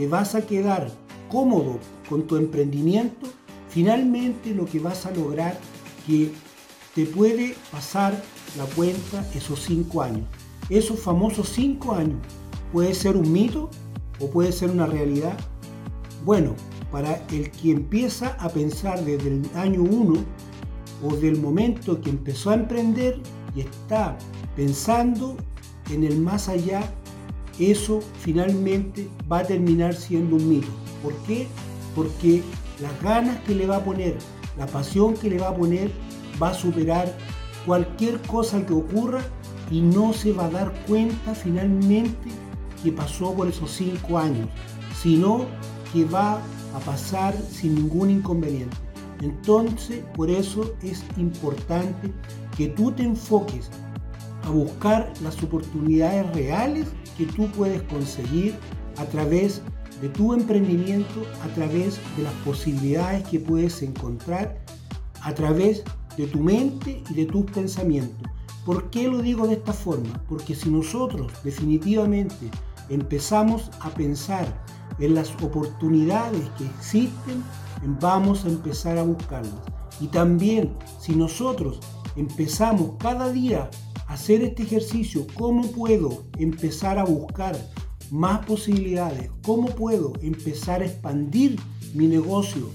[0.00, 0.90] te vas a quedar
[1.30, 1.78] cómodo
[2.08, 3.26] con tu emprendimiento,
[3.68, 5.60] finalmente lo que vas a lograr
[6.06, 6.32] que
[6.94, 8.18] te puede pasar
[8.56, 10.24] la cuenta esos cinco años.
[10.70, 12.16] Esos famosos cinco años
[12.72, 13.68] puede ser un mito
[14.20, 15.36] o puede ser una realidad.
[16.24, 16.54] Bueno,
[16.90, 20.14] para el que empieza a pensar desde el año 1
[21.04, 23.20] o del momento que empezó a emprender
[23.54, 24.16] y está
[24.56, 25.36] pensando
[25.90, 26.90] en el más allá,
[27.58, 30.68] eso finalmente va a terminar siendo un mito.
[31.02, 31.46] ¿Por qué?
[31.94, 32.42] Porque
[32.80, 34.16] las ganas que le va a poner,
[34.58, 35.90] la pasión que le va a poner,
[36.42, 37.14] va a superar
[37.66, 39.22] cualquier cosa que ocurra
[39.70, 42.30] y no se va a dar cuenta finalmente
[42.82, 44.48] que pasó por esos cinco años,
[45.00, 45.46] sino
[45.92, 46.40] que va
[46.74, 48.76] a pasar sin ningún inconveniente.
[49.20, 52.12] Entonces, por eso es importante
[52.56, 53.70] que tú te enfoques
[54.44, 58.54] a buscar las oportunidades reales que tú puedes conseguir
[58.96, 59.62] a través
[60.00, 64.58] de tu emprendimiento, a través de las posibilidades que puedes encontrar,
[65.22, 65.84] a través
[66.16, 68.30] de tu mente y de tus pensamientos.
[68.64, 70.22] ¿Por qué lo digo de esta forma?
[70.28, 72.50] Porque si nosotros definitivamente
[72.88, 74.46] empezamos a pensar
[74.98, 77.42] en las oportunidades que existen,
[78.00, 79.54] vamos a empezar a buscarlas.
[80.00, 81.80] Y también si nosotros
[82.16, 83.70] empezamos cada día
[84.10, 87.56] hacer este ejercicio, ¿cómo puedo empezar a buscar
[88.10, 89.30] más posibilidades?
[89.44, 91.56] ¿Cómo puedo empezar a expandir
[91.94, 92.70] mi negocio?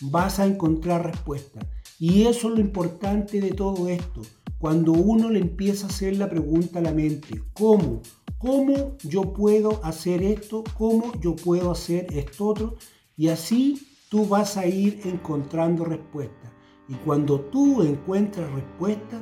[0.00, 1.66] Vas a encontrar respuestas.
[1.98, 4.22] Y eso es lo importante de todo esto.
[4.58, 8.00] Cuando uno le empieza a hacer la pregunta a la mente, ¿cómo?
[8.38, 10.64] ¿Cómo yo puedo hacer esto?
[10.78, 12.76] ¿Cómo yo puedo hacer esto otro?
[13.18, 16.50] Y así tú vas a ir encontrando respuestas.
[16.88, 19.20] Y cuando tú encuentras respuestas,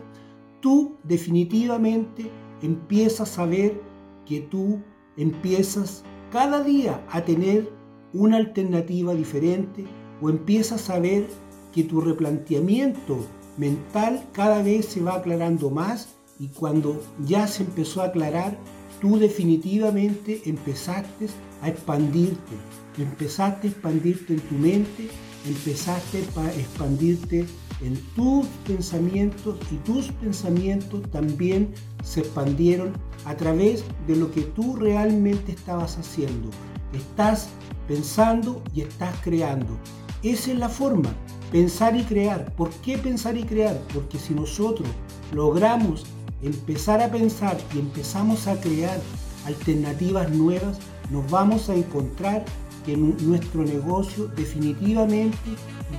[0.60, 2.30] tú definitivamente
[2.62, 3.80] empiezas a ver
[4.26, 4.80] que tú
[5.16, 7.70] empiezas cada día a tener
[8.12, 9.84] una alternativa diferente
[10.20, 11.26] o empiezas a ver
[11.72, 13.24] que tu replanteamiento
[13.56, 18.56] mental cada vez se va aclarando más y cuando ya se empezó a aclarar,
[19.00, 21.26] tú definitivamente empezaste
[21.62, 22.54] a expandirte,
[22.96, 25.08] empezaste a expandirte en tu mente,
[25.46, 27.46] empezaste a expandirte
[27.80, 31.72] en tus pensamientos y tus pensamientos también
[32.02, 32.92] se expandieron
[33.24, 36.50] a través de lo que tú realmente estabas haciendo.
[36.92, 37.48] Estás
[37.86, 39.78] pensando y estás creando.
[40.22, 41.10] Esa es la forma,
[41.52, 42.52] pensar y crear.
[42.54, 43.80] ¿Por qué pensar y crear?
[43.94, 44.88] Porque si nosotros
[45.32, 46.04] logramos
[46.42, 48.98] empezar a pensar y empezamos a crear
[49.46, 50.78] alternativas nuevas,
[51.10, 52.44] nos vamos a encontrar
[52.84, 55.36] que nuestro negocio definitivamente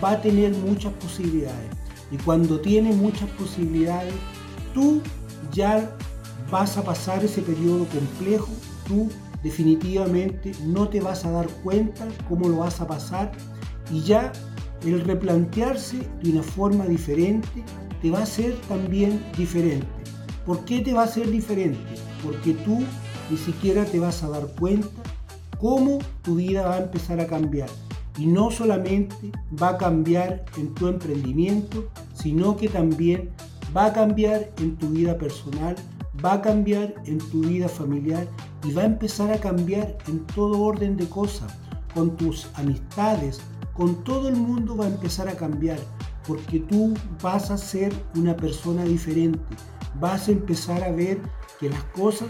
[0.03, 1.69] va a tener muchas posibilidades.
[2.11, 4.13] Y cuando tiene muchas posibilidades,
[4.73, 5.01] tú
[5.51, 5.95] ya
[6.49, 8.49] vas a pasar ese periodo complejo,
[8.87, 9.09] tú
[9.43, 13.31] definitivamente no te vas a dar cuenta cómo lo vas a pasar
[13.91, 14.31] y ya
[14.83, 17.63] el replantearse de una forma diferente
[18.01, 19.87] te va a ser también diferente.
[20.45, 21.79] ¿Por qué te va a ser diferente?
[22.23, 22.79] Porque tú
[23.29, 24.87] ni siquiera te vas a dar cuenta
[25.59, 27.69] cómo tu vida va a empezar a cambiar.
[28.19, 29.31] Y no solamente
[29.61, 33.31] va a cambiar en tu emprendimiento, sino que también
[33.75, 35.75] va a cambiar en tu vida personal,
[36.23, 38.27] va a cambiar en tu vida familiar
[38.65, 41.55] y va a empezar a cambiar en todo orden de cosas,
[41.93, 43.39] con tus amistades,
[43.73, 45.79] con todo el mundo va a empezar a cambiar,
[46.27, 46.93] porque tú
[47.23, 49.55] vas a ser una persona diferente,
[49.99, 51.21] vas a empezar a ver
[51.59, 52.27] que las cosas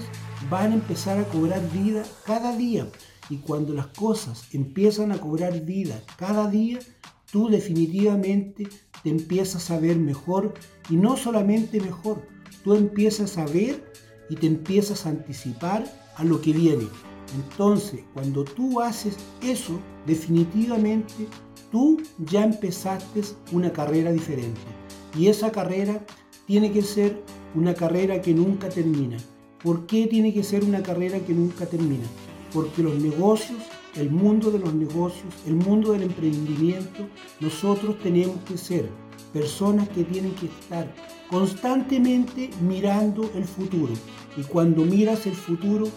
[0.49, 2.87] van a empezar a cobrar vida cada día.
[3.29, 6.79] Y cuando las cosas empiezan a cobrar vida cada día,
[7.31, 8.67] tú definitivamente
[9.03, 10.53] te empiezas a ver mejor
[10.89, 12.23] y no solamente mejor,
[12.63, 13.91] tú empiezas a ver
[14.29, 15.85] y te empiezas a anticipar
[16.15, 16.87] a lo que viene.
[17.35, 21.27] Entonces, cuando tú haces eso, definitivamente
[21.71, 24.59] tú ya empezaste una carrera diferente.
[25.15, 26.03] Y esa carrera
[26.47, 27.23] tiene que ser
[27.53, 29.17] una carrera que nunca termina.
[29.63, 32.05] ¿Por qué tiene que ser una carrera que nunca termina?
[32.53, 33.59] Porque los negocios,
[33.95, 37.07] el mundo de los negocios, el mundo del emprendimiento,
[37.39, 38.89] nosotros tenemos que ser
[39.33, 40.93] personas que tienen que estar
[41.29, 43.93] constantemente mirando el futuro.
[44.37, 45.87] Y cuando miras el futuro,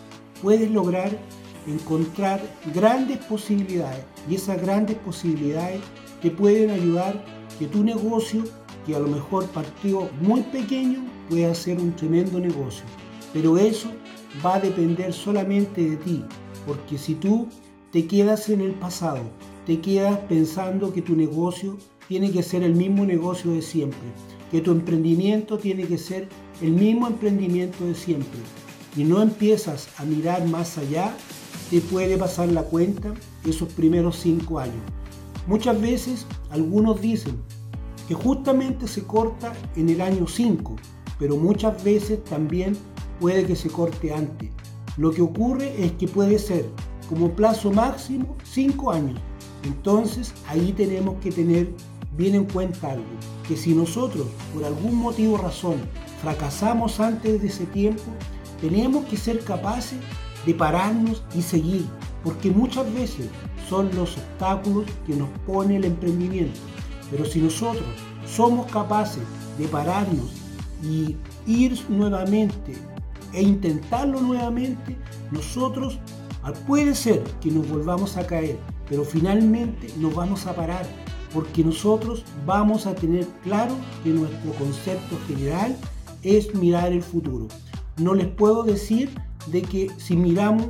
[0.42, 1.18] puedes lograr
[1.66, 2.40] encontrar
[2.74, 4.04] grandes posibilidades.
[4.28, 5.80] Y esas grandes posibilidades
[6.20, 7.24] te pueden ayudar
[7.58, 8.44] que tu negocio,
[8.86, 12.84] que a lo mejor partió muy pequeño, pueda ser un tremendo negocio.
[13.32, 13.88] Pero eso
[14.44, 16.24] va a depender solamente de ti,
[16.66, 17.48] porque si tú
[17.90, 19.22] te quedas en el pasado,
[19.66, 21.76] te quedas pensando que tu negocio
[22.08, 24.00] tiene que ser el mismo negocio de siempre,
[24.50, 26.28] que tu emprendimiento tiene que ser
[26.60, 28.40] el mismo emprendimiento de siempre,
[28.96, 31.14] y no empiezas a mirar más allá,
[31.70, 33.14] te puede pasar la cuenta
[33.46, 34.82] esos primeros cinco años.
[35.46, 37.36] Muchas veces algunos dicen
[38.06, 40.76] que justamente se corta en el año 5,
[41.18, 42.76] pero muchas veces también
[43.20, 44.50] puede que se corte antes.
[44.96, 46.68] Lo que ocurre es que puede ser
[47.08, 49.20] como plazo máximo 5 años.
[49.64, 51.72] Entonces ahí tenemos que tener
[52.16, 53.04] bien en cuenta algo,
[53.46, 55.76] que si nosotros por algún motivo o razón
[56.20, 58.02] fracasamos antes de ese tiempo,
[58.60, 59.98] tenemos que ser capaces
[60.44, 61.86] de pararnos y seguir,
[62.22, 63.28] porque muchas veces
[63.68, 66.60] son los obstáculos que nos pone el emprendimiento.
[67.10, 67.88] Pero si nosotros
[68.26, 69.22] somos capaces
[69.58, 70.32] de pararnos
[70.82, 71.16] y
[71.46, 72.74] ir nuevamente
[73.32, 74.96] e intentarlo nuevamente,
[75.30, 75.98] nosotros
[76.66, 78.58] puede ser que nos volvamos a caer,
[78.88, 80.84] pero finalmente nos vamos a parar
[81.32, 83.74] porque nosotros vamos a tener claro
[84.04, 85.76] que nuestro concepto general
[86.22, 87.48] es mirar el futuro.
[87.96, 89.10] No les puedo decir
[89.46, 90.66] de que si miramos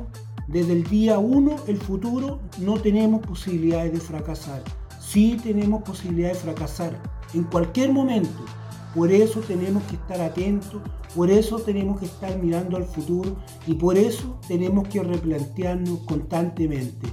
[0.47, 4.63] desde el día 1 el futuro no tenemos posibilidades de fracasar.
[4.99, 7.01] Sí tenemos posibilidades de fracasar
[7.33, 8.45] en cualquier momento.
[8.93, 10.81] Por eso tenemos que estar atentos,
[11.15, 13.35] por eso tenemos que estar mirando al futuro
[13.65, 17.07] y por eso tenemos que replantearnos constantemente